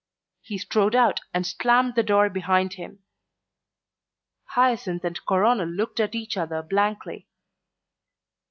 He 0.41 0.57
strode 0.57 0.95
out 0.95 1.19
and 1.31 1.45
slammed 1.45 1.93
the 1.93 2.01
door 2.01 2.27
behind 2.27 2.73
him. 2.73 3.03
Hyacinth 4.55 5.03
and 5.05 5.23
Coronel 5.27 5.67
looked 5.67 5.99
at 5.99 6.15
each 6.15 6.37
other 6.37 6.63
blankly. 6.63 7.27